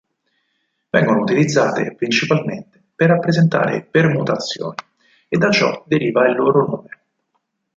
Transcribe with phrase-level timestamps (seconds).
[0.89, 4.73] Vengono utilizzate principalmente per rappresentare permutazioni
[5.27, 6.99] e da ciò deriva il loro nome.